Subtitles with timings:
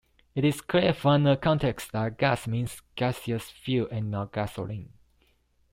[0.33, 4.93] It is clear from the context that "gas" means gaseous fuel and not gasoline.